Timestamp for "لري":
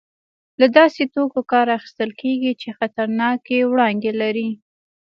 4.21-4.49